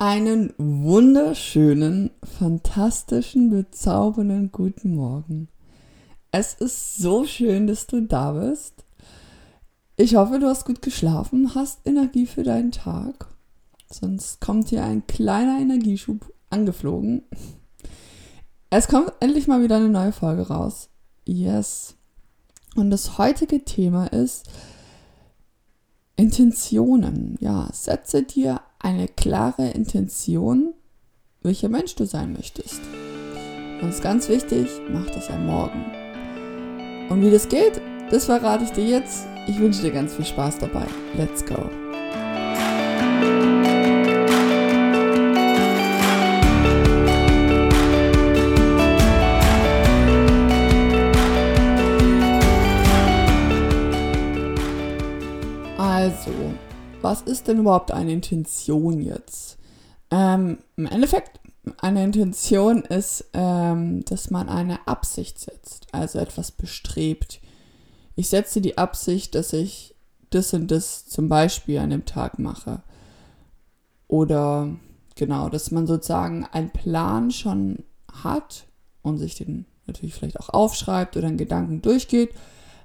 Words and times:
Einen 0.00 0.54
wunderschönen, 0.58 2.10
fantastischen, 2.22 3.50
bezaubernden 3.50 4.52
guten 4.52 4.94
Morgen. 4.94 5.48
Es 6.30 6.54
ist 6.54 6.98
so 6.98 7.24
schön, 7.24 7.66
dass 7.66 7.88
du 7.88 8.02
da 8.02 8.30
bist. 8.30 8.84
Ich 9.96 10.14
hoffe, 10.14 10.38
du 10.38 10.46
hast 10.46 10.66
gut 10.66 10.82
geschlafen, 10.82 11.52
hast 11.56 11.80
Energie 11.84 12.26
für 12.26 12.44
deinen 12.44 12.70
Tag. 12.70 13.26
Sonst 13.90 14.40
kommt 14.40 14.68
hier 14.68 14.84
ein 14.84 15.04
kleiner 15.08 15.58
Energieschub 15.58 16.32
angeflogen. 16.48 17.24
Es 18.70 18.86
kommt 18.86 19.12
endlich 19.18 19.48
mal 19.48 19.64
wieder 19.64 19.78
eine 19.78 19.88
neue 19.88 20.12
Folge 20.12 20.46
raus. 20.46 20.90
Yes. 21.24 21.96
Und 22.76 22.90
das 22.90 23.18
heutige 23.18 23.64
Thema 23.64 24.06
ist 24.06 24.48
Intentionen. 26.14 27.36
Ja, 27.40 27.68
setze 27.72 28.22
dir 28.22 28.60
eine 28.78 29.08
klare 29.08 29.70
Intention, 29.70 30.74
welcher 31.42 31.68
Mensch 31.68 31.94
du 31.94 32.06
sein 32.06 32.32
möchtest. 32.32 32.80
Und 33.80 33.88
es 33.88 33.96
ist 33.96 34.02
ganz 34.02 34.28
wichtig, 34.28 34.68
mach 34.90 35.06
das 35.10 35.30
am 35.30 35.46
Morgen. 35.46 35.84
Und 37.08 37.24
wie 37.24 37.30
das 37.30 37.48
geht, 37.48 37.80
das 38.10 38.26
verrate 38.26 38.64
ich 38.64 38.70
dir 38.70 38.86
jetzt. 38.86 39.26
Ich 39.46 39.58
wünsche 39.58 39.82
dir 39.82 39.92
ganz 39.92 40.14
viel 40.14 40.26
Spaß 40.26 40.58
dabei. 40.58 40.86
Let's 41.16 41.44
go. 41.44 41.70
Denn 57.48 57.58
überhaupt 57.58 57.90
eine 57.90 58.12
Intention 58.12 59.00
jetzt? 59.00 59.58
Ähm, 60.10 60.58
Im 60.76 60.86
Endeffekt, 60.86 61.40
eine 61.78 62.04
Intention 62.04 62.82
ist, 62.82 63.26
ähm, 63.34 64.04
dass 64.04 64.30
man 64.30 64.48
eine 64.48 64.86
Absicht 64.86 65.38
setzt, 65.38 65.86
also 65.92 66.18
etwas 66.18 66.50
bestrebt. 66.50 67.40
Ich 68.16 68.28
setze 68.28 68.60
die 68.60 68.78
Absicht, 68.78 69.34
dass 69.34 69.52
ich 69.52 69.94
das 70.30 70.54
und 70.54 70.70
das 70.70 71.06
zum 71.06 71.28
Beispiel 71.28 71.78
an 71.78 71.90
dem 71.90 72.04
Tag 72.04 72.38
mache. 72.38 72.82
Oder 74.06 74.76
genau, 75.14 75.48
dass 75.48 75.70
man 75.70 75.86
sozusagen 75.86 76.46
einen 76.46 76.70
Plan 76.70 77.30
schon 77.30 77.84
hat 78.10 78.66
und 79.02 79.18
sich 79.18 79.34
den 79.34 79.66
natürlich 79.86 80.14
vielleicht 80.14 80.40
auch 80.40 80.50
aufschreibt 80.50 81.16
oder 81.16 81.28
in 81.28 81.36
Gedanken 81.36 81.82
durchgeht, 81.82 82.34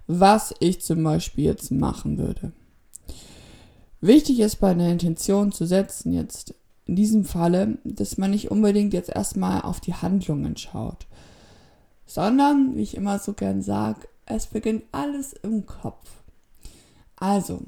was 0.07 0.53
ich 0.59 0.81
zum 0.81 1.03
Beispiel 1.03 1.45
jetzt 1.45 1.71
machen 1.71 2.17
würde. 2.17 2.51
Wichtig 4.03 4.41
ist 4.41 4.57
bei 4.57 4.71
einer 4.71 4.89
Intention 4.89 5.53
zu 5.53 5.65
setzen, 5.65 6.11
jetzt 6.11 6.53
in 6.85 6.97
diesem 6.97 7.23
Falle, 7.23 7.77
dass 7.85 8.17
man 8.17 8.31
nicht 8.31 8.51
unbedingt 8.51 8.93
jetzt 8.93 9.07
erstmal 9.07 9.61
auf 9.61 9.79
die 9.79 9.93
Handlungen 9.93 10.57
schaut, 10.57 11.07
sondern, 12.05 12.75
wie 12.75 12.81
ich 12.81 12.97
immer 12.97 13.17
so 13.17 13.31
gern 13.31 13.61
sage, 13.61 14.01
es 14.25 14.47
beginnt 14.47 14.83
alles 14.91 15.31
im 15.31 15.65
Kopf. 15.65 16.21
Also, 17.15 17.61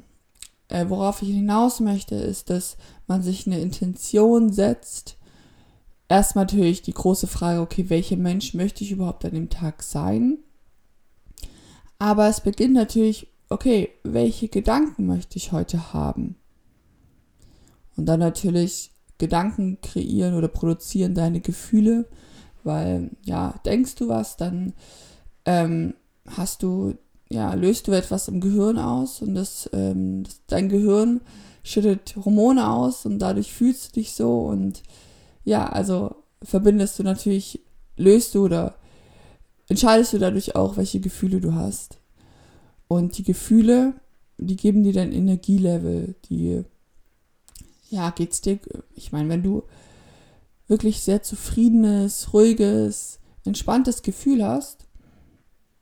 äh, 0.67 0.89
worauf 0.89 1.21
ich 1.21 1.29
hinaus 1.29 1.79
möchte, 1.79 2.15
ist, 2.15 2.49
dass 2.49 2.75
man 3.07 3.21
sich 3.21 3.47
eine 3.47 3.61
Intention 3.61 4.51
setzt. 4.51 5.15
Erstmal 6.09 6.43
natürlich 6.43 6.81
die 6.81 6.93
große 6.93 7.27
Frage, 7.27 7.61
okay, 7.61 7.89
welcher 7.89 8.17
Mensch 8.17 8.53
möchte 8.53 8.83
ich 8.83 8.91
überhaupt 8.91 9.23
an 9.23 9.35
dem 9.35 9.49
Tag 9.49 9.83
sein? 9.83 10.39
Aber 11.97 12.27
es 12.27 12.41
beginnt 12.41 12.73
natürlich 12.73 13.29
okay, 13.49 13.89
welche 14.03 14.47
Gedanken 14.47 15.05
möchte 15.05 15.37
ich 15.37 15.51
heute 15.51 15.93
haben? 15.93 16.35
Und 17.95 18.07
dann 18.07 18.19
natürlich 18.19 18.91
Gedanken 19.17 19.79
kreieren 19.81 20.35
oder 20.35 20.47
produzieren 20.47 21.15
deine 21.15 21.39
Gefühle, 21.39 22.07
weil 22.63 23.11
ja, 23.23 23.55
denkst 23.65 23.95
du 23.95 24.09
was, 24.09 24.37
dann 24.37 24.73
ähm, 25.45 25.93
hast 26.27 26.63
du, 26.63 26.95
ja, 27.29 27.53
löst 27.53 27.87
du 27.87 27.93
etwas 27.93 28.27
im 28.27 28.41
Gehirn 28.41 28.77
aus 28.77 29.21
und 29.21 29.35
das, 29.35 29.69
ähm, 29.73 30.23
das, 30.23 30.41
dein 30.47 30.69
Gehirn 30.69 31.21
schüttet 31.63 32.15
Hormone 32.23 32.69
aus 32.69 33.05
und 33.05 33.19
dadurch 33.19 33.53
fühlst 33.53 33.89
du 33.89 33.99
dich 33.99 34.13
so 34.13 34.41
und 34.41 34.83
ja, 35.43 35.67
also 35.67 36.15
verbindest 36.43 36.99
du 36.99 37.03
natürlich, 37.03 37.61
löst 37.97 38.35
du 38.35 38.45
oder 38.45 38.75
entscheidest 39.67 40.13
du 40.13 40.19
dadurch 40.19 40.55
auch, 40.55 40.77
welche 40.77 40.99
Gefühle 40.99 41.39
du 41.39 41.53
hast. 41.53 41.99
Und 42.87 43.17
die 43.17 43.23
Gefühle, 43.23 43.93
die 44.37 44.55
geben 44.55 44.83
dir 44.83 44.93
dein 44.93 45.11
Energielevel. 45.11 46.15
Die, 46.29 46.63
ja, 47.89 48.09
geht's 48.11 48.41
dir, 48.41 48.59
ich 48.95 49.11
meine, 49.11 49.29
wenn 49.29 49.43
du 49.43 49.63
wirklich 50.67 51.01
sehr 51.01 51.23
zufriedenes, 51.23 52.33
ruhiges, 52.33 53.19
entspanntes 53.43 54.01
Gefühl 54.01 54.45
hast, 54.45 54.85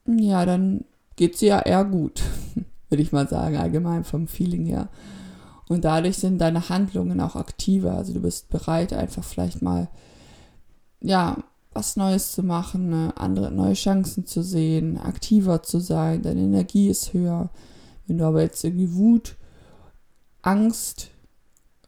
ja, 0.05 0.45
dann 0.45 0.85
geht's 1.15 1.39
dir 1.39 1.49
ja 1.49 1.59
eher 1.61 1.85
gut, 1.85 2.21
würde 2.89 3.01
ich 3.01 3.11
mal 3.11 3.27
sagen, 3.27 3.57
allgemein 3.57 4.03
vom 4.03 4.27
Feeling 4.27 4.65
her. 4.65 4.89
Und 5.69 5.85
dadurch 5.85 6.17
sind 6.17 6.39
deine 6.39 6.67
Handlungen 6.69 7.21
auch 7.21 7.35
aktiver. 7.35 7.97
Also 7.97 8.13
du 8.13 8.19
bist 8.19 8.49
bereit, 8.49 8.91
einfach 8.93 9.23
vielleicht 9.23 9.61
mal, 9.61 9.89
ja, 10.99 11.37
was 11.73 11.95
Neues 11.95 12.31
zu 12.31 12.43
machen, 12.43 12.89
ne, 12.89 13.13
andere 13.15 13.51
neue 13.51 13.73
Chancen 13.73 14.25
zu 14.25 14.43
sehen, 14.43 14.97
aktiver 14.97 15.63
zu 15.63 15.79
sein, 15.79 16.21
deine 16.21 16.41
Energie 16.41 16.89
ist 16.89 17.13
höher. 17.13 17.49
Wenn 18.07 18.17
du 18.17 18.25
aber 18.25 18.41
jetzt 18.41 18.63
irgendwie 18.63 18.93
Wut, 18.93 19.35
Angst, 20.41 21.09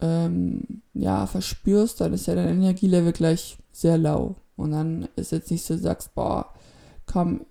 ähm, 0.01 0.81
ja, 0.93 1.27
verspürst, 1.27 2.01
dann 2.01 2.13
ist 2.13 2.27
ja 2.27 2.35
dein 2.35 2.49
Energielevel 2.49 3.11
gleich 3.11 3.57
sehr 3.71 3.97
lau. 3.97 4.35
Und 4.55 4.71
dann 4.71 5.07
ist 5.15 5.31
jetzt 5.31 5.51
nicht 5.51 5.65
so, 5.65 5.75
du 5.75 5.81
sagst, 5.81 6.15
boah, 6.15 6.53
komm, 7.05 7.45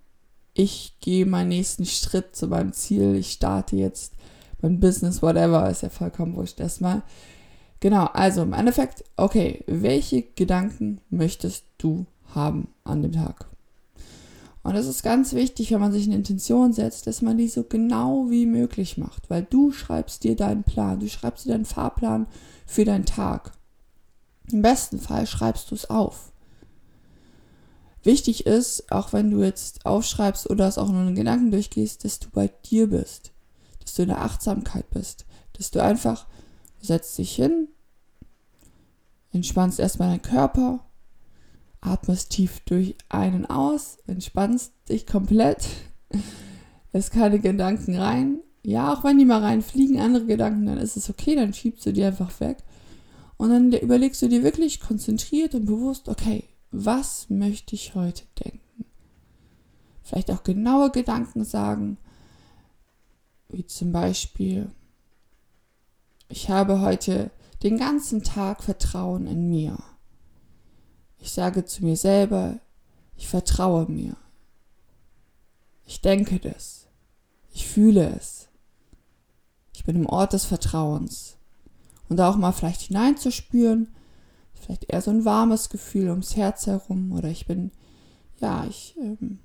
ich 0.55 0.97
gehe 1.01 1.27
meinen 1.27 1.49
nächsten 1.49 1.85
Schritt 1.85 2.37
zu 2.37 2.47
meinem 2.47 2.73
Ziel, 2.73 3.17
ich 3.17 3.33
starte 3.33 3.77
jetzt 3.77 4.15
mein 4.63 4.81
Business, 4.81 5.21
whatever, 5.21 5.69
ist 5.69 5.83
ja 5.83 5.91
vollkommen 5.91 6.37
wurscht 6.37 6.61
erstmal. 6.61 7.03
Genau, 7.81 8.07
also 8.07 8.43
im 8.43 8.55
Endeffekt, 8.55 9.05
okay, 9.17 9.63
welche 9.67 10.23
Gedanken 10.23 11.03
möchtest 11.11 11.67
du 11.77 12.07
haben 12.35 12.69
an 12.85 13.03
dem 13.03 13.13
Tag. 13.13 13.47
Und 14.63 14.77
es 14.77 14.87
ist 14.87 15.03
ganz 15.03 15.35
wichtig, 15.35 15.71
wenn 15.71 15.81
man 15.81 15.93
sich 15.93 16.07
eine 16.07 16.15
Intention 16.15 16.73
setzt, 16.73 17.07
dass 17.07 17.21
man 17.21 17.37
die 17.37 17.49
so 17.49 17.65
genau 17.65 18.31
wie 18.31 18.47
möglich 18.47 18.97
macht, 18.97 19.29
weil 19.29 19.43
du 19.43 19.73
schreibst 19.73 20.25
dir 20.25 20.37
deinen 20.37 20.65
Plan, 20.65 21.01
du 21.01 21.09
schreibst 21.09 21.45
dir 21.45 21.53
deinen 21.53 21.67
Fahrplan 21.67 22.27
für 22.67 22.87
deinen 22.87 23.05
Tag. 23.05 23.53
Im 24.51 24.63
besten 24.63 24.99
Fall 24.99 25.27
schreibst 25.27 25.71
du 25.71 25.75
es 25.75 25.91
auf. 25.91 26.33
Wichtig 28.03 28.47
ist, 28.47 28.91
auch 28.91 29.13
wenn 29.13 29.31
du 29.31 29.43
jetzt 29.43 29.85
aufschreibst 29.85 30.49
oder 30.49 30.67
es 30.67 30.79
auch 30.79 30.91
nur 30.91 31.09
in 31.09 31.15
Gedanken 31.15 31.51
durchgehst, 31.51 32.05
dass 32.05 32.19
du 32.19 32.29
bei 32.31 32.49
dir 32.67 32.89
bist, 32.89 33.33
dass 33.81 33.95
du 33.95 34.03
in 34.03 34.09
der 34.09 34.23
Achtsamkeit 34.23 34.89
bist, 34.91 35.27
dass 35.55 35.71
du 35.71 35.83
einfach 35.83 36.27
setzt 36.81 37.17
dich 37.19 37.35
hin, 37.35 37.69
entspannst 39.33 39.81
erstmal 39.81 40.11
deinen 40.11 40.23
Körper, 40.23 40.85
atmest 41.85 42.31
tief 42.31 42.61
durch 42.61 42.97
einen 43.09 43.47
aus, 43.47 43.99
entspannst 44.07 44.73
dich 44.89 45.07
komplett, 45.07 45.67
lässt 46.93 47.13
keine 47.13 47.39
Gedanken 47.39 47.97
rein. 47.97 48.41
Ja, 48.63 48.93
auch 48.93 49.05
wenn 49.05 49.19
die 49.19 49.27
mal 49.27 49.43
reinfliegen, 49.43 50.01
andere 50.01 50.25
Gedanken, 50.25 50.67
dann 50.67 50.79
ist 50.79 50.97
es 50.97 51.11
okay, 51.11 51.37
dann 51.37 51.53
schiebst 51.53 51.85
du 51.85 51.93
die 51.93 52.03
einfach 52.03 52.41
weg. 52.41 52.59
Und 53.37 53.51
dann 53.51 53.73
überlegst 53.73 54.23
du 54.23 54.29
dir 54.29 54.43
wirklich 54.43 54.81
konzentriert 54.81 55.55
und 55.55 55.67
bewusst, 55.67 56.09
okay, 56.09 56.45
was 56.71 57.29
möchte 57.29 57.75
ich 57.75 57.95
heute 57.95 58.25
denken? 58.43 58.87
Vielleicht 60.03 60.31
auch 60.31 60.43
genaue 60.43 60.91
Gedanken 60.91 61.45
sagen, 61.45 61.99
wie 63.51 63.67
zum 63.67 63.93
Beispiel, 63.93 64.71
ich 66.29 66.49
habe 66.49 66.81
heute 66.81 67.31
den 67.63 67.77
ganzen 67.77 68.23
Tag 68.23 68.63
Vertrauen 68.63 69.27
in 69.27 69.49
mir. 69.51 69.79
Ich 71.25 71.33
sage 71.33 71.65
zu 71.65 71.83
mir 71.83 71.97
selber, 71.97 72.61
ich 73.17 73.29
vertraue 73.29 73.91
mir. 73.91 74.15
Ich 75.87 76.03
denke 76.03 76.39
das. 76.39 76.87
Ich 77.51 77.67
fühle 77.67 78.15
es. 78.15 78.49
Ich 79.73 79.85
bin 79.85 79.97
im 79.97 80.05
Ort 80.05 80.35
des 80.35 80.45
Vertrauens. 80.45 81.39
Und 82.11 82.21
auch 82.21 82.37
mal 82.37 82.53
vielleicht 82.53 82.83
hineinzuspüren, 82.83 83.89
vielleicht 84.53 84.93
eher 84.93 85.01
so 85.01 85.13
ein 85.13 85.25
warmes 85.25 85.71
Gefühl 85.71 86.11
ums 86.11 86.37
Herz 86.37 86.67
herum 86.67 87.13
oder 87.13 87.31
ich 87.31 87.47
bin, 87.47 87.71
ja, 88.39 88.67
ich, 88.67 88.95
ähm, 88.99 89.39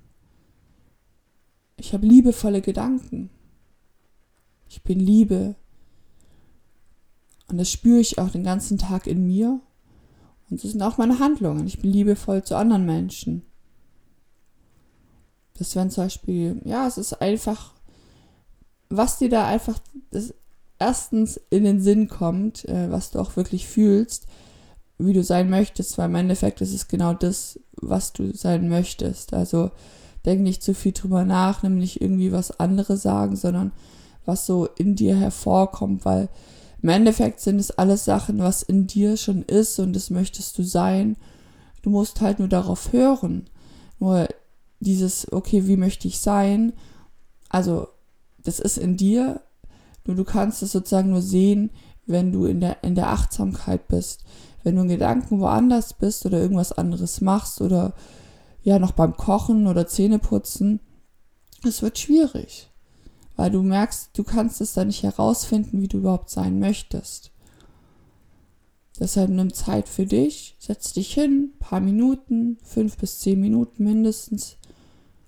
ich 1.78 1.94
habe 1.94 2.06
liebevolle 2.06 2.60
Gedanken. 2.60 3.30
Ich 4.68 4.82
bin 4.82 5.00
Liebe. 5.00 5.54
Und 7.48 7.56
das 7.56 7.70
spüre 7.70 8.00
ich 8.00 8.18
auch 8.18 8.28
den 8.28 8.44
ganzen 8.44 8.76
Tag 8.76 9.06
in 9.06 9.26
mir 9.26 9.62
und 10.50 10.62
das 10.62 10.72
sind 10.72 10.82
auch 10.82 10.98
meine 10.98 11.18
Handlungen. 11.18 11.66
Ich 11.66 11.80
bin 11.80 11.92
liebevoll 11.92 12.42
zu 12.42 12.56
anderen 12.56 12.84
Menschen. 12.84 13.42
Das 15.54 15.76
wären 15.76 15.90
zum 15.90 16.04
Beispiel, 16.04 16.60
ja, 16.64 16.86
es 16.86 16.98
ist 16.98 17.20
einfach, 17.20 17.74
was 18.88 19.18
dir 19.18 19.28
da 19.28 19.46
einfach 19.46 19.78
das 20.10 20.34
erstens 20.78 21.38
in 21.50 21.64
den 21.64 21.80
Sinn 21.80 22.08
kommt, 22.08 22.64
äh, 22.64 22.90
was 22.90 23.10
du 23.10 23.20
auch 23.20 23.36
wirklich 23.36 23.68
fühlst, 23.68 24.26
wie 24.98 25.12
du 25.12 25.22
sein 25.22 25.50
möchtest, 25.50 25.98
weil 25.98 26.06
im 26.06 26.14
Endeffekt 26.14 26.60
ist 26.62 26.74
es 26.74 26.88
genau 26.88 27.12
das, 27.12 27.60
was 27.72 28.12
du 28.12 28.34
sein 28.34 28.68
möchtest. 28.68 29.34
Also 29.34 29.70
denk 30.24 30.40
nicht 30.40 30.62
zu 30.62 30.74
viel 30.74 30.92
drüber 30.92 31.24
nach, 31.24 31.62
nimm 31.62 31.78
nicht 31.78 32.00
irgendwie 32.00 32.32
was 32.32 32.58
andere 32.58 32.96
sagen, 32.96 33.36
sondern 33.36 33.72
was 34.24 34.46
so 34.46 34.66
in 34.76 34.96
dir 34.96 35.16
hervorkommt, 35.16 36.04
weil 36.04 36.28
im 36.82 36.88
Endeffekt 36.88 37.40
sind 37.40 37.58
es 37.58 37.70
alles 37.70 38.04
Sachen, 38.04 38.38
was 38.38 38.62
in 38.62 38.86
dir 38.86 39.16
schon 39.16 39.42
ist 39.42 39.78
und 39.78 39.92
das 39.92 40.10
möchtest 40.10 40.56
du 40.56 40.62
sein. 40.62 41.16
Du 41.82 41.90
musst 41.90 42.20
halt 42.20 42.38
nur 42.38 42.48
darauf 42.48 42.92
hören. 42.92 43.48
Nur 43.98 44.28
dieses, 44.80 45.30
okay, 45.30 45.66
wie 45.66 45.76
möchte 45.76 46.08
ich 46.08 46.20
sein? 46.20 46.72
Also, 47.50 47.88
das 48.42 48.60
ist 48.60 48.78
in 48.78 48.96
dir, 48.96 49.42
nur 50.06 50.16
du 50.16 50.24
kannst 50.24 50.62
es 50.62 50.72
sozusagen 50.72 51.10
nur 51.10 51.20
sehen, 51.20 51.70
wenn 52.06 52.32
du 52.32 52.46
in 52.46 52.60
der, 52.60 52.82
in 52.82 52.94
der 52.94 53.08
Achtsamkeit 53.08 53.86
bist. 53.88 54.24
Wenn 54.62 54.76
du 54.76 54.82
in 54.82 54.88
Gedanken 54.88 55.40
woanders 55.40 55.92
bist 55.92 56.24
oder 56.24 56.40
irgendwas 56.40 56.72
anderes 56.72 57.20
machst 57.20 57.60
oder 57.60 57.92
ja 58.62 58.78
noch 58.78 58.92
beim 58.92 59.16
Kochen 59.16 59.66
oder 59.66 59.86
Zähneputzen, 59.86 60.80
es 61.62 61.82
wird 61.82 61.98
schwierig 61.98 62.69
weil 63.40 63.50
du 63.50 63.62
merkst, 63.62 64.10
du 64.12 64.22
kannst 64.22 64.60
es 64.60 64.74
dann 64.74 64.88
nicht 64.88 65.02
herausfinden, 65.02 65.80
wie 65.80 65.88
du 65.88 65.96
überhaupt 65.96 66.28
sein 66.28 66.58
möchtest. 66.58 67.30
Deshalb 68.98 69.30
nimm 69.30 69.54
Zeit 69.54 69.88
für 69.88 70.04
dich, 70.04 70.56
setz 70.58 70.92
dich 70.92 71.14
hin, 71.14 71.54
paar 71.58 71.80
Minuten, 71.80 72.58
fünf 72.62 72.98
bis 72.98 73.20
zehn 73.20 73.40
Minuten 73.40 73.82
mindestens. 73.82 74.58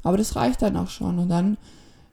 Aber 0.02 0.18
das 0.18 0.36
reicht 0.36 0.60
dann 0.60 0.76
auch 0.76 0.90
schon. 0.90 1.18
Und 1.18 1.30
dann 1.30 1.56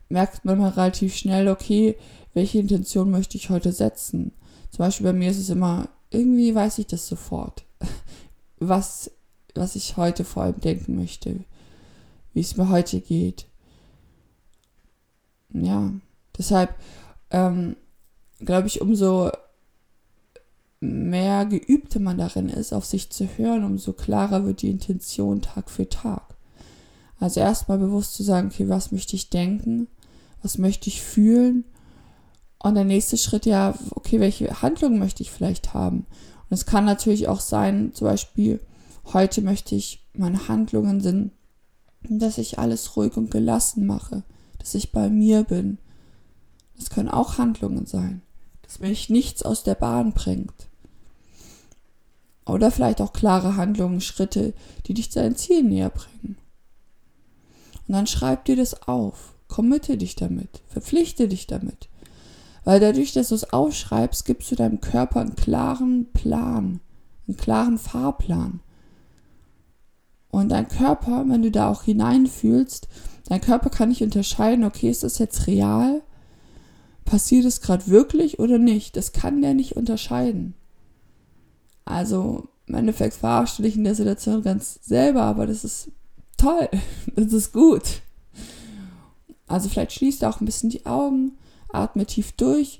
merkt 0.08 0.46
man 0.46 0.58
mal 0.58 0.70
relativ 0.70 1.14
schnell, 1.14 1.50
okay, 1.50 1.98
welche 2.34 2.60
Intention 2.60 3.12
möchte 3.12 3.36
ich 3.36 3.50
heute 3.50 3.74
setzen. 3.74 4.32
Zum 4.72 4.86
Beispiel 4.86 5.08
bei 5.08 5.12
mir 5.12 5.30
ist 5.30 5.40
es 5.40 5.50
immer, 5.50 5.90
irgendwie 6.12 6.56
weiß 6.56 6.78
ich 6.78 6.88
das 6.88 7.10
sofort, 7.10 7.66
was, 8.58 9.12
was 9.54 9.76
ich 9.76 9.98
heute 9.98 10.24
vor 10.24 10.44
allem 10.44 10.62
denken 10.62 10.96
möchte, 10.96 11.44
wie 12.34 12.40
es 12.40 12.56
mir 12.56 12.70
heute 12.70 13.02
geht 13.02 13.49
ja, 15.54 15.92
deshalb 16.38 16.76
ähm, 17.32 17.76
glaube 18.40 18.68
ich, 18.68 18.82
umso 18.82 19.30
mehr 20.80 21.46
geübter 21.46 22.00
man 22.00 22.18
darin 22.18 22.50
ist, 22.50 22.74
auf 22.74 22.86
sich 22.86 23.10
zu 23.10 23.28
hören, 23.38 23.64
umso 23.64 23.94
klarer 23.94 24.46
wird 24.46 24.62
die 24.62 24.70
Intention 24.70 25.42
Tag 25.42 25.70
für 25.70 25.90
Tag. 25.90 26.36
Also 27.20 27.42
erstmal 27.42 27.78
bewusst 27.78 28.14
zu 28.14 28.24
sagen, 28.24 28.48
okay, 28.48 28.70
was 28.70 28.92
möchte 28.92 29.16
ich 29.16 29.30
denken, 29.30 29.88
was 30.42 30.58
möchte 30.58 30.88
ich 30.88 31.02
fühlen 31.02 31.66
und 32.60 32.76
der 32.76 32.86
nächste 32.86 33.18
Schritt 33.18 33.46
ja, 33.46 33.76
okay, 33.92 34.22
welche 34.22 34.62
Handlung 34.62 35.00
möchte 35.00 35.22
ich 35.22 35.32
vielleicht 35.32 35.74
haben. 35.74 36.06
Und 36.50 36.54
es 36.54 36.66
kann 36.66 36.86
natürlich 36.86 37.28
auch 37.28 37.42
sein, 37.42 37.92
zum 37.94 38.08
Beispiel, 38.08 38.62
heute 39.14 39.42
möchte 39.42 39.76
ich, 39.76 40.08
meine 40.14 40.48
Handlungen 40.48 41.02
sind, 41.02 41.32
dass 42.04 42.38
ich 42.38 42.58
alles 42.58 42.96
ruhig 42.96 43.18
und 43.18 43.32
gelassen 43.32 43.86
mache 43.86 44.24
dass 44.60 44.76
ich 44.76 44.92
bei 44.92 45.10
mir 45.10 45.44
bin. 45.44 45.80
Das 46.78 46.90
können 46.90 47.10
auch 47.10 47.38
Handlungen 47.38 47.86
sein, 47.86 48.22
dass 48.62 48.80
mich 48.80 49.10
nichts 49.10 49.44
aus 49.44 49.64
der 49.64 49.76
Bahn 49.76 50.14
bringt. 50.14 50.68
Oder 52.46 52.72
vielleicht 52.72 53.02
auch 53.02 53.14
klare 53.14 53.58
Handlungen, 53.58 54.02
Schritte, 54.02 54.54
die 54.86 54.94
dich 54.94 55.12
zu 55.12 55.20
deinem 55.20 55.36
Ziel 55.36 55.64
näher 55.64 55.90
bringen. 55.90 56.38
Und 57.88 57.94
dann 57.94 58.08
schreib 58.08 58.46
dir 58.46 58.56
das 58.56 58.88
auf, 58.88 59.34
committe 59.48 59.98
dich 59.98 60.16
damit, 60.16 60.62
verpflichte 60.68 61.28
dich 61.28 61.48
damit. 61.48 61.90
Weil 62.64 62.80
dadurch, 62.80 63.14
dass 63.14 63.30
du 63.30 63.36
es 63.36 63.52
aufschreibst, 63.52 64.26
gibst 64.26 64.52
du 64.52 64.56
deinem 64.56 64.82
Körper 64.82 65.22
einen 65.22 65.36
klaren 65.36 66.12
Plan, 66.12 66.82
einen 67.28 67.38
klaren 67.38 67.78
Fahrplan. 67.78 68.60
Und 70.30 70.50
dein 70.50 70.68
Körper, 70.68 71.26
wenn 71.28 71.42
du 71.42 71.52
da 71.52 71.70
auch 71.70 71.84
hineinfühlst, 71.84 72.88
Dein 73.30 73.42
Körper 73.42 73.70
kann 73.70 73.90
nicht 73.90 74.02
unterscheiden, 74.02 74.66
okay, 74.66 74.90
ist 74.90 75.04
das 75.04 75.20
jetzt 75.20 75.46
real? 75.46 76.02
Passiert 77.06 77.46
es 77.46 77.62
gerade 77.62 77.88
wirklich 77.88 78.40
oder 78.40 78.58
nicht? 78.58 78.98
Das 78.98 79.14
kann 79.14 79.42
der 79.42 79.54
nicht 79.54 79.76
unterscheiden. 79.78 80.56
Also, 81.86 82.50
im 82.66 82.76
Endeffekt 82.76 83.14
verarschst 83.14 83.60
du 83.60 83.64
dich 83.64 83.76
in 83.76 83.84
der 83.84 83.94
Situation 83.96 84.42
ganz 84.42 84.80
selber, 84.84 85.22
aber 85.24 85.46
das 85.46 85.64
ist 85.64 85.92
toll. 86.38 86.70
Das 87.16 87.32
ist 87.32 87.54
gut. 87.54 88.02
Also, 89.46 89.70
vielleicht 89.70 89.94
schließt 89.94 90.26
auch 90.26 90.42
ein 90.42 90.46
bisschen 90.46 90.72
die 90.72 90.88
Augen, 90.88 91.38
atme 91.72 92.08
tief 92.08 92.32
durch 92.32 92.80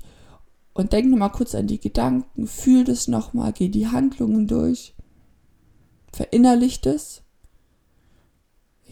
und 0.74 0.92
denk 0.92 1.10
nochmal 1.10 1.32
kurz 1.32 1.54
an 1.54 1.68
die 1.68 1.80
Gedanken, 1.80 2.48
fühl 2.48 2.82
das 2.84 3.06
nochmal, 3.06 3.52
geh 3.52 3.68
die 3.68 3.88
Handlungen 3.88 4.48
durch, 4.48 4.94
verinnerlich 6.12 6.80
das. 6.80 7.22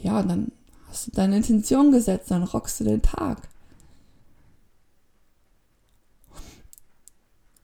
Ja, 0.03 0.23
dann 0.23 0.53
Hast 0.89 1.07
du 1.07 1.11
deine 1.13 1.37
Intention 1.37 1.93
gesetzt, 1.93 2.31
dann 2.31 2.43
rockst 2.43 2.81
du 2.81 2.85
den 2.85 3.03
Tag. 3.03 3.49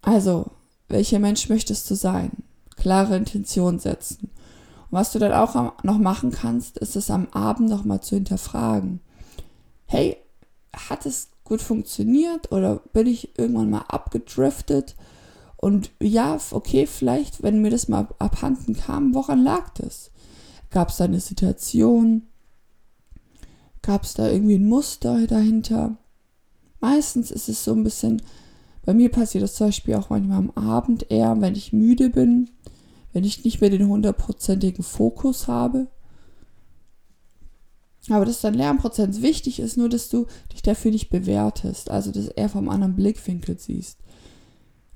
Also, 0.02 0.50
welcher 0.88 1.18
Mensch 1.18 1.48
möchtest 1.48 1.90
du 1.90 1.94
sein? 1.94 2.30
Klare 2.76 3.16
Intention 3.16 3.78
setzen. 3.78 4.30
Und 4.90 4.98
was 4.98 5.12
du 5.12 5.18
dann 5.18 5.32
auch 5.32 5.82
noch 5.82 5.98
machen 5.98 6.30
kannst, 6.30 6.78
ist 6.78 6.96
es 6.96 7.10
am 7.10 7.28
Abend 7.32 7.70
nochmal 7.70 8.02
zu 8.02 8.14
hinterfragen. 8.16 9.00
Hey, 9.86 10.18
hat 10.74 11.06
es 11.06 11.28
gut 11.44 11.62
funktioniert 11.62 12.52
oder 12.52 12.76
bin 12.92 13.06
ich 13.06 13.38
irgendwann 13.38 13.70
mal 13.70 13.84
abgedriftet? 13.88 14.94
Und 15.56 15.90
ja, 16.00 16.38
okay, 16.50 16.86
vielleicht, 16.86 17.42
wenn 17.42 17.62
mir 17.62 17.70
das 17.70 17.88
mal 17.88 18.08
abhanden 18.18 18.74
kam, 18.74 19.14
woran 19.14 19.42
lag 19.42 19.70
das? 19.70 20.10
Gab 20.70 20.90
es 20.90 20.98
da 20.98 21.04
eine 21.04 21.20
Situation? 21.20 22.26
Gab 23.84 24.04
es 24.04 24.14
da 24.14 24.30
irgendwie 24.30 24.54
ein 24.54 24.66
Muster 24.66 25.26
dahinter? 25.26 25.98
Meistens 26.80 27.30
ist 27.30 27.50
es 27.50 27.64
so 27.64 27.72
ein 27.72 27.84
bisschen, 27.84 28.22
bei 28.82 28.94
mir 28.94 29.10
passiert 29.10 29.44
das 29.44 29.56
zum 29.56 29.66
Beispiel 29.66 29.94
auch 29.96 30.08
manchmal 30.08 30.38
am 30.38 30.50
Abend 30.52 31.10
eher, 31.10 31.38
wenn 31.42 31.54
ich 31.54 31.74
müde 31.74 32.08
bin, 32.08 32.48
wenn 33.12 33.24
ich 33.24 33.44
nicht 33.44 33.60
mehr 33.60 33.68
den 33.68 33.86
hundertprozentigen 33.86 34.82
Fokus 34.82 35.48
habe. 35.48 35.88
Aber 38.08 38.24
dass 38.24 38.40
dein 38.40 38.54
Lernprozess 38.54 39.20
wichtig 39.20 39.60
ist, 39.60 39.76
nur 39.76 39.90
dass 39.90 40.08
du 40.08 40.28
dich 40.50 40.62
dafür 40.62 40.90
nicht 40.90 41.10
bewertest, 41.10 41.90
also 41.90 42.10
dass 42.10 42.28
er 42.28 42.48
vom 42.48 42.70
anderen 42.70 42.96
Blickwinkel 42.96 43.58
siehst. 43.58 43.98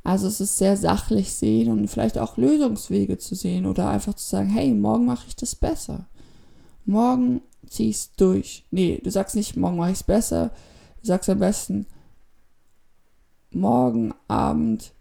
Also 0.03 0.29
es 0.29 0.41
ist 0.41 0.57
sehr 0.57 0.79
sachlich 0.79 1.31
sehen 1.35 1.71
und 1.71 1.89
vielleicht 1.89 2.17
auch 2.17 2.39
Lösungswege 2.39 3.19
zu 3.19 3.35
sehen 3.35 3.67
oder 3.67 3.91
einfach 3.91 4.15
zu 4.15 4.27
sagen, 4.27 4.49
hey, 4.49 4.73
morgen 4.73 5.05
mache 5.05 5.27
ich 5.29 5.37
das 5.37 5.55
besser. 5.55 6.09
Morgen 6.89 7.43
zieh's 7.67 8.13
durch. 8.17 8.65
Nee, 8.71 8.99
du 9.05 9.11
sagst 9.11 9.37
nicht, 9.37 9.59
morgen 9.59 9.77
mache 9.77 9.91
ich 9.91 9.99
es 9.99 10.05
besser. 10.05 10.53
Du 11.03 11.07
sagst 11.07 11.29
am 11.29 11.39
besten, 11.39 11.87
morgen 13.51 14.15
Abend 14.27 14.95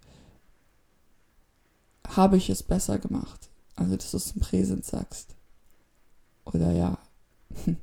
habe 2.06 2.36
ich 2.36 2.50
es 2.50 2.62
besser 2.62 3.00
gemacht. 3.00 3.50
Also, 3.77 3.96
dass 3.96 4.12
du 4.12 4.17
es 4.17 4.32
im 4.32 4.41
Präsent 4.41 4.84
sagst. 4.84 5.38
Oder 6.44 6.74
ja. 6.74 6.98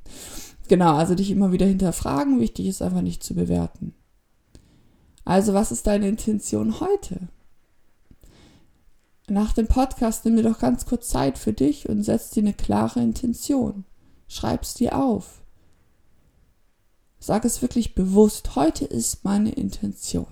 genau, 0.69 0.97
also 0.97 1.15
dich 1.15 1.31
immer 1.31 1.53
wieder 1.53 1.65
hinterfragen. 1.65 2.41
Wichtig 2.41 2.67
ist 2.67 2.83
einfach 2.83 3.01
nicht 3.01 3.23
zu 3.23 3.35
bewerten. 3.35 3.95
Also, 5.25 5.55
was 5.55 5.73
ist 5.73 5.87
deine 5.87 6.09
Intention 6.09 6.79
heute? 6.81 7.29
Nach 9.31 9.55
dem 9.55 9.67
Podcast 9.67 10.27
nimm 10.27 10.37
dir 10.37 10.43
doch 10.43 10.59
ganz 10.59 10.85
kurz 10.85 11.09
Zeit 11.09 11.39
für 11.39 11.55
dich 11.55 11.89
und 11.89 12.03
setz 12.03 12.29
dir 12.29 12.43
eine 12.43 12.53
klare 12.53 13.01
Intention. 13.01 13.87
Schreib's 14.29 14.75
dir 14.75 14.99
auf. 14.99 15.43
Sag 17.19 17.45
es 17.45 17.63
wirklich 17.63 17.95
bewusst. 17.95 18.55
Heute 18.55 18.85
ist 18.85 19.25
meine 19.25 19.51
Intention. 19.53 20.27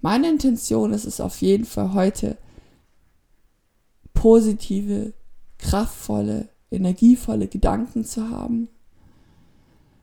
Meine 0.00 0.28
Intention 0.28 0.92
ist 0.92 1.04
es 1.04 1.20
auf 1.20 1.40
jeden 1.40 1.64
Fall 1.64 1.94
heute, 1.94 2.38
positive, 4.14 5.14
kraftvolle, 5.58 6.48
energievolle 6.70 7.48
Gedanken 7.48 8.04
zu 8.04 8.30
haben. 8.30 8.68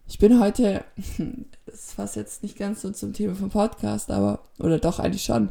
Ich 0.07 0.19
bin 0.19 0.39
heute, 0.39 0.83
das 1.65 1.93
passt 1.95 2.15
jetzt 2.15 2.43
nicht 2.43 2.57
ganz 2.57 2.81
so 2.81 2.91
zum 2.91 3.13
Thema 3.13 3.35
vom 3.35 3.49
Podcast, 3.49 4.11
aber, 4.11 4.39
oder 4.59 4.79
doch 4.79 4.99
eigentlich 4.99 5.23
schon, 5.23 5.49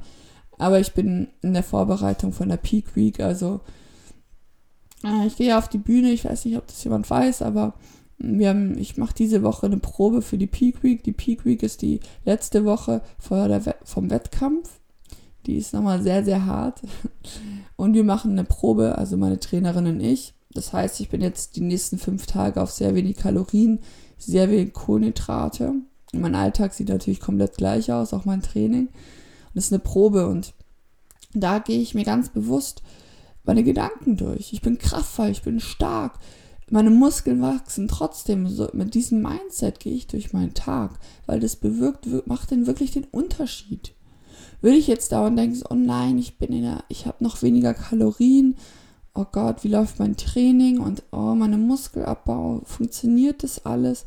aber 0.58 0.80
ich 0.80 0.92
bin 0.92 1.28
in 1.40 1.54
der 1.54 1.64
Vorbereitung 1.64 2.32
von 2.32 2.49
der 2.49 2.56
Peak 2.56 2.94
Week, 2.94 3.20
also 3.20 3.61
ich 5.26 5.37
gehe 5.37 5.56
auf 5.59 5.68
die 5.68 5.78
Bühne, 5.78 6.11
ich 6.11 6.25
weiß 6.25 6.44
nicht, 6.44 6.56
ob 6.56 6.66
das 6.66 6.82
jemand 6.85 7.09
weiß, 7.09 7.42
aber 7.42 7.75
wir 8.18 8.50
haben, 8.50 8.78
ich 8.78 8.97
mache 8.97 9.14
diese 9.14 9.42
Woche 9.42 9.66
eine 9.66 9.78
Probe 9.78 10.23
für 10.23 10.38
die 10.38 10.47
Peak 10.47 10.82
Week. 10.85 11.02
Die 11.02 11.12
Peak 11.12 11.44
Week 11.44 11.62
ist 11.62 11.82
die 11.82 12.00
letzte 12.25 12.64
Woche 12.64 13.02
vor 13.18 13.49
der, 13.49 13.61
vom 13.82 14.11
Wettkampf. 14.11 14.71
Die 15.47 15.56
ist 15.56 15.75
nochmal 15.75 16.00
sehr, 16.02 16.25
sehr 16.25 16.47
hart. 16.47 16.80
Und 17.76 17.94
wir 17.94 18.04
machen 18.04 18.32
eine 18.32 18.44
Probe, 18.44 18.97
also 18.97 19.16
meine 19.16 19.40
Trainerin 19.40 19.87
und 19.87 20.00
ich. 20.00 20.35
Das 20.54 20.73
heißt, 20.73 21.00
ich 21.00 21.09
bin 21.09 21.21
jetzt 21.21 21.56
die 21.56 21.62
nächsten 21.62 21.99
fünf 21.99 22.26
Tage 22.26 22.62
auf 22.62 22.71
sehr 22.71 22.94
wenig 22.94 23.16
Kalorien, 23.16 23.80
sehr 24.18 24.50
wenig 24.50 24.73
Kohlenhydrate. 24.73 25.75
Mein 26.12 26.37
Alltag 26.37 26.75
sieht 26.75 26.90
natürlich 26.90 27.18
komplett 27.18 27.56
gleich 27.56 27.90
aus, 27.90 28.12
auch 28.12 28.25
mein 28.25 28.42
Training. 28.42 28.87
Und 28.87 29.54
das 29.54 29.64
ist 29.64 29.73
eine 29.73 29.80
Probe 29.80 30.28
und 30.28 30.54
Da 31.35 31.59
gehe 31.59 31.80
ich 31.80 31.94
mir 31.94 32.04
ganz 32.04 32.28
bewusst 32.28 32.82
meine 33.44 33.64
Gedanken 33.64 34.16
durch. 34.16 34.52
Ich 34.52 34.62
bin 34.62 34.78
kraftvoll, 34.78 35.28
ich 35.28 35.42
bin 35.42 35.61
stark. 35.61 36.18
Meine 36.70 36.90
Muskeln 36.90 37.42
wachsen 37.42 37.88
trotzdem. 37.88 38.49
So, 38.49 38.68
mit 38.72 38.94
diesem 38.94 39.22
Mindset 39.22 39.80
gehe 39.80 39.94
ich 39.94 40.06
durch 40.06 40.32
meinen 40.32 40.54
Tag, 40.54 40.99
weil 41.26 41.40
das 41.40 41.56
bewirkt, 41.56 42.06
macht 42.26 42.52
dann 42.52 42.66
wirklich 42.66 42.92
den 42.92 43.04
Unterschied. 43.04 43.92
Würde 44.61 44.76
ich 44.76 44.87
jetzt 44.87 45.12
dauernd 45.12 45.38
denken, 45.38 45.62
oh 45.68 45.75
nein, 45.75 46.18
ich 46.18 46.38
bin 46.38 46.52
in 46.52 46.62
der, 46.62 46.84
ich 46.88 47.06
habe 47.06 47.22
noch 47.22 47.42
weniger 47.42 47.75
Kalorien, 47.75 48.56
oh 49.14 49.26
Gott, 49.30 49.64
wie 49.64 49.68
läuft 49.68 49.99
mein 49.99 50.16
Training 50.16 50.78
und 50.78 51.02
oh, 51.11 51.34
meine 51.34 51.58
Muskelabbau, 51.58 52.62
funktioniert 52.64 53.42
das 53.42 53.66
alles? 53.66 54.06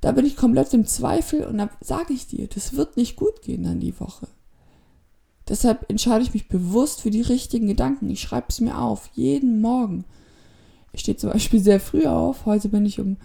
Da 0.00 0.12
bin 0.12 0.26
ich 0.26 0.36
komplett 0.36 0.72
im 0.74 0.86
Zweifel 0.86 1.44
und 1.44 1.58
da 1.58 1.70
sage 1.80 2.12
ich 2.12 2.26
dir, 2.26 2.46
das 2.48 2.76
wird 2.76 2.96
nicht 2.96 3.16
gut 3.16 3.42
gehen 3.42 3.62
dann 3.62 3.80
die 3.80 3.98
Woche. 4.00 4.26
Deshalb 5.48 5.90
entscheide 5.90 6.24
ich 6.24 6.32
mich 6.32 6.48
bewusst 6.48 7.02
für 7.02 7.10
die 7.10 7.20
richtigen 7.20 7.66
Gedanken. 7.66 8.10
Ich 8.10 8.20
schreibe 8.20 8.46
es 8.48 8.60
mir 8.60 8.78
auf, 8.78 9.10
jeden 9.14 9.60
Morgen. 9.60 10.04
Ich 10.92 11.00
stehe 11.00 11.16
zum 11.16 11.30
Beispiel 11.30 11.60
sehr 11.60 11.80
früh 11.80 12.06
auf. 12.06 12.46
Heute 12.46 12.68
bin 12.68 12.86
ich 12.86 13.00
um, 13.00 13.16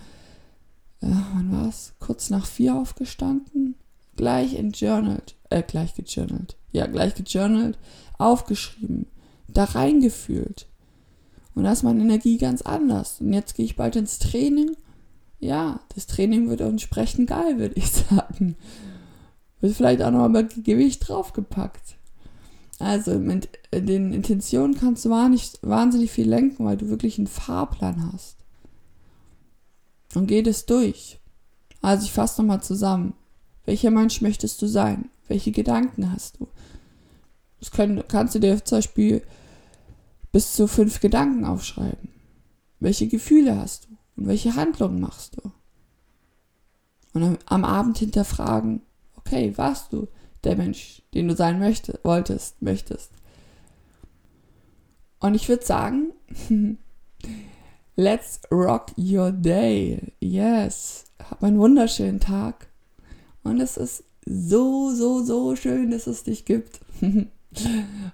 äh, 1.02 1.08
wann 1.34 1.52
war 1.52 1.70
es? 1.70 1.94
Kurz 2.00 2.30
nach 2.30 2.46
vier 2.46 2.76
aufgestanden. 2.76 3.76
Gleich 4.18 4.56
entjournalt, 4.56 5.36
äh, 5.50 5.64
gleich 5.64 5.94
gejournalt. 5.94 6.58
Ja, 6.72 6.88
gleich 6.88 7.16
gejournalt, 7.16 7.78
aufgeschrieben, 8.18 9.08
da 9.48 9.64
reingefühlt. 9.64 10.68
Und 11.56 11.64
da 11.64 11.72
ist 11.72 11.84
meine 11.84 12.02
Energie 12.02 12.38
ganz 12.38 12.62
anders. 12.62 13.22
Und 13.22 13.34
jetzt 13.34 13.56
gehe 13.56 13.66
ich 13.66 13.76
bald 13.76 13.96
ins 13.96 14.20
Training. 14.20 14.76
Ja, 15.40 15.80
das 15.96 16.06
Training 16.06 16.50
wird 16.50 16.62
entsprechend 16.62 17.30
geil, 17.30 17.60
würde 17.60 17.76
ich 17.76 17.90
sagen. 17.92 18.58
Wird 19.62 19.76
vielleicht 19.76 20.02
auch 20.02 20.12
nochmal 20.12 20.48
Gewicht 20.48 21.08
draufgepackt. 21.08 21.99
Also 22.80 23.20
mit 23.20 23.50
den 23.74 24.14
Intentionen 24.14 24.76
kannst 24.76 25.04
du 25.04 25.10
wahnsinnig 25.10 26.12
viel 26.12 26.30
lenken, 26.30 26.66
weil 26.66 26.78
du 26.78 26.90
wirklich 26.90 27.18
einen 27.18 27.28
Fahrplan 27.28 28.12
hast. 28.14 28.38
Und 30.16 30.28
geh 30.28 30.42
das 30.42 30.66
durch. 30.66 31.20
Also 31.82 32.06
ich 32.06 32.12
fasse 32.12 32.42
nochmal 32.42 32.64
zusammen. 32.64 33.14
Welcher 33.66 33.92
Mensch 33.92 34.22
möchtest 34.22 34.62
du 34.62 34.68
sein? 34.68 35.10
Welche 35.28 35.52
Gedanken 35.52 36.12
hast 36.12 36.40
du? 36.40 36.48
Das 37.60 37.72
können, 37.72 38.04
kannst 38.08 38.34
du 38.36 38.40
dir 38.40 38.64
zum 38.64 38.78
Beispiel 38.78 39.22
bis 40.32 40.54
zu 40.54 40.68
fünf 40.68 41.02
Gedanken 41.02 41.46
aufschreiben. 41.46 42.10
Welche 42.80 43.08
Gefühle 43.08 43.58
hast 43.58 43.86
du? 43.86 43.90
Und 44.16 44.28
welche 44.28 44.56
Handlungen 44.56 45.02
machst 45.02 45.38
du? 45.38 45.52
Und 47.14 47.40
am 47.46 47.66
Abend 47.66 47.98
hinterfragen, 47.98 48.82
okay, 49.16 49.54
warst 49.58 49.92
du 49.92 50.08
der 50.44 50.56
Mensch, 50.56 51.02
den 51.14 51.28
du 51.28 51.36
sein 51.36 51.60
möchtest, 51.60 52.04
wolltest, 52.04 52.62
möchtest. 52.62 53.12
Und 55.20 55.36
ich 55.36 55.50
würde 55.50 55.66
sagen, 55.66 56.14
let's 57.96 58.42
rock 58.52 58.88
your 58.98 59.32
day. 59.32 60.14
Yes. 60.20 61.06
Hab 61.30 61.44
einen 61.44 61.60
wunderschönen 61.60 62.20
Tag. 62.20 62.68
Und 63.44 63.60
es 63.60 63.78
ist 63.78 64.04
so, 64.26 64.92
so, 64.92 65.24
so 65.24 65.56
schön, 65.56 65.92
dass 65.92 66.08
es 66.08 66.24
dich 66.24 66.46
gibt. 66.46 66.80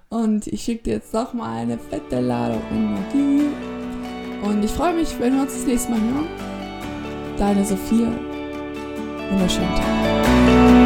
Und 0.08 0.46
ich 0.46 0.62
schicke 0.62 0.84
dir 0.84 0.94
jetzt 0.94 1.12
noch 1.12 1.34
mal 1.34 1.56
eine 1.56 1.78
fette 1.78 2.20
Ladung 2.20 2.62
Energie. 2.70 3.48
Und 4.42 4.64
ich 4.64 4.70
freue 4.70 4.94
mich, 4.94 5.18
wenn 5.18 5.34
wir 5.34 5.42
uns 5.42 5.54
das 5.54 5.66
nächste 5.66 5.90
Mal 5.90 6.00
hören. 6.00 6.26
Deine 7.36 7.64
Sophia. 7.64 8.12
Wunderschönen 9.30 9.74
Tag. 9.74 10.85